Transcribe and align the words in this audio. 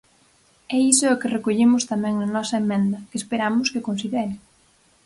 E 0.75 0.77
iso 0.91 1.03
é 1.05 1.11
o 1.13 1.19
que 1.21 1.33
recollemos 1.35 1.87
tamén 1.91 2.13
na 2.17 2.27
nosa 2.35 2.59
emenda, 2.63 3.05
que 3.09 3.19
esperamos 3.21 3.71
que 3.73 3.85
considere. 3.87 4.33